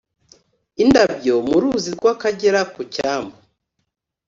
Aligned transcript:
indabyo 0.83 1.35
mu 1.47 1.57
ruzi 1.61 1.89
rw 1.95 2.05
akagera 2.13 2.61
ku 2.73 2.81
cyambu 2.93 3.37